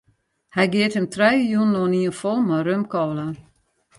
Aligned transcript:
Hy 0.55 0.65
geat 0.73 0.95
him 0.97 1.07
trije 1.13 1.45
jûnen 1.51 1.79
oanien 1.81 2.15
fol 2.19 2.39
mei 2.47 2.61
rum-kola. 2.65 3.27